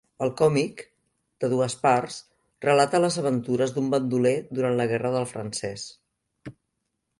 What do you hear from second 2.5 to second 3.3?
relata les